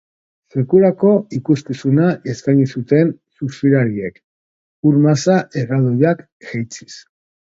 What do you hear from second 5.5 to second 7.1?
erraldoiak jeitsiz.